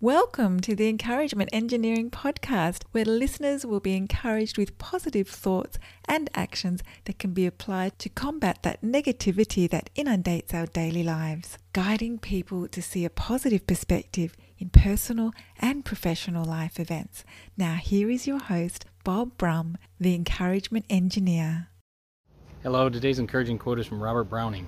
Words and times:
Welcome 0.00 0.58
to 0.62 0.74
the 0.74 0.88
Encouragement 0.88 1.50
Engineering 1.52 2.10
Podcast, 2.10 2.82
where 2.90 3.04
listeners 3.04 3.64
will 3.64 3.78
be 3.78 3.96
encouraged 3.96 4.58
with 4.58 4.76
positive 4.76 5.28
thoughts 5.28 5.78
and 6.06 6.28
actions 6.34 6.82
that 7.04 7.20
can 7.20 7.32
be 7.32 7.46
applied 7.46 7.98
to 8.00 8.08
combat 8.08 8.64
that 8.64 8.82
negativity 8.82 9.70
that 9.70 9.90
inundates 9.94 10.52
our 10.52 10.66
daily 10.66 11.04
lives, 11.04 11.58
guiding 11.72 12.18
people 12.18 12.66
to 12.68 12.82
see 12.82 13.04
a 13.04 13.10
positive 13.10 13.68
perspective 13.68 14.36
in 14.58 14.68
personal 14.68 15.30
and 15.60 15.84
professional 15.84 16.44
life 16.44 16.80
events. 16.80 17.24
Now, 17.56 17.76
here 17.76 18.10
is 18.10 18.26
your 18.26 18.40
host, 18.40 18.86
Bob 19.04 19.38
Brumm, 19.38 19.76
the 20.00 20.14
Encouragement 20.16 20.86
Engineer. 20.90 21.68
Hello, 22.64 22.88
today's 22.90 23.20
encouraging 23.20 23.58
quote 23.58 23.78
is 23.78 23.86
from 23.86 24.02
Robert 24.02 24.24
Browning 24.24 24.66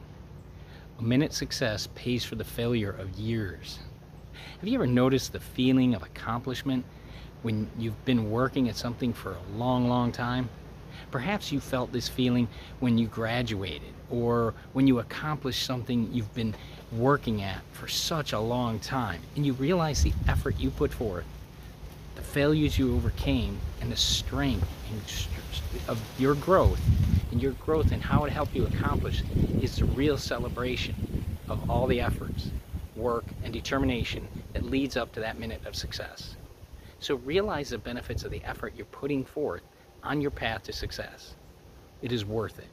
A 1.00 1.02
minute's 1.02 1.36
success 1.36 1.88
pays 1.96 2.24
for 2.24 2.36
the 2.36 2.44
failure 2.44 2.92
of 2.92 3.10
years. 3.18 3.80
Have 4.60 4.68
you 4.68 4.74
ever 4.74 4.86
noticed 4.86 5.32
the 5.32 5.40
feeling 5.40 5.94
of 5.94 6.02
accomplishment 6.02 6.84
when 7.42 7.68
you've 7.78 8.04
been 8.04 8.30
working 8.30 8.68
at 8.68 8.76
something 8.76 9.12
for 9.12 9.32
a 9.32 9.58
long, 9.58 9.88
long 9.88 10.12
time? 10.12 10.48
Perhaps 11.10 11.52
you 11.52 11.60
felt 11.60 11.92
this 11.92 12.08
feeling 12.08 12.48
when 12.80 12.98
you 12.98 13.06
graduated 13.06 13.92
or 14.10 14.54
when 14.72 14.86
you 14.86 14.98
accomplished 14.98 15.64
something 15.64 16.12
you've 16.12 16.34
been 16.34 16.54
working 16.92 17.42
at 17.42 17.60
for 17.72 17.88
such 17.88 18.32
a 18.32 18.40
long 18.40 18.78
time 18.78 19.20
and 19.34 19.44
you 19.44 19.52
realize 19.54 20.02
the 20.02 20.12
effort 20.28 20.58
you 20.58 20.70
put 20.70 20.92
forth, 20.92 21.24
the 22.14 22.22
failures 22.22 22.78
you 22.78 22.94
overcame, 22.94 23.58
and 23.80 23.92
the 23.92 23.96
strength 23.96 24.66
of 25.88 26.00
your 26.18 26.34
growth 26.34 26.80
and 27.30 27.42
your 27.42 27.52
growth 27.52 27.92
and 27.92 28.02
how 28.02 28.24
it 28.24 28.32
helped 28.32 28.54
you 28.54 28.66
accomplish 28.66 29.22
is 29.60 29.76
the 29.76 29.84
real 29.84 30.16
celebration 30.16 30.94
of 31.48 31.70
all 31.70 31.86
the 31.86 32.00
efforts 32.00 32.50
work, 32.96 33.24
and 33.42 33.52
determination 33.52 34.26
that 34.52 34.64
leads 34.64 34.96
up 34.96 35.12
to 35.12 35.20
that 35.20 35.38
minute 35.38 35.64
of 35.66 35.76
success. 35.76 36.36
So 36.98 37.16
realize 37.16 37.70
the 37.70 37.78
benefits 37.78 38.24
of 38.24 38.30
the 38.30 38.42
effort 38.44 38.74
you're 38.76 38.86
putting 38.86 39.24
forth 39.24 39.62
on 40.02 40.20
your 40.20 40.30
path 40.30 40.64
to 40.64 40.72
success. 40.72 41.34
It 42.02 42.12
is 42.12 42.24
worth 42.24 42.58
it. 42.58 42.68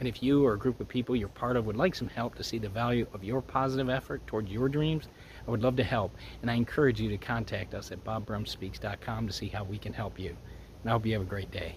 And 0.00 0.08
if 0.08 0.22
you 0.22 0.44
or 0.44 0.52
a 0.52 0.58
group 0.58 0.80
of 0.80 0.88
people 0.88 1.16
you're 1.16 1.28
part 1.28 1.56
of 1.56 1.66
would 1.66 1.76
like 1.76 1.94
some 1.94 2.08
help 2.08 2.36
to 2.36 2.44
see 2.44 2.58
the 2.58 2.68
value 2.68 3.06
of 3.12 3.24
your 3.24 3.42
positive 3.42 3.90
effort 3.90 4.24
toward 4.26 4.48
your 4.48 4.68
dreams, 4.68 5.08
I 5.46 5.50
would 5.50 5.62
love 5.62 5.76
to 5.76 5.84
help. 5.84 6.14
And 6.42 6.50
I 6.50 6.54
encourage 6.54 7.00
you 7.00 7.08
to 7.08 7.18
contact 7.18 7.74
us 7.74 7.90
at 7.90 8.04
bobbrummspeaks.com 8.04 9.26
to 9.26 9.32
see 9.32 9.48
how 9.48 9.64
we 9.64 9.78
can 9.78 9.92
help 9.92 10.18
you. 10.18 10.36
And 10.82 10.90
I 10.90 10.92
hope 10.92 11.06
you 11.06 11.14
have 11.14 11.22
a 11.22 11.24
great 11.24 11.50
day. 11.50 11.76